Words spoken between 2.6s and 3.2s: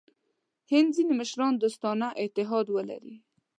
ولري.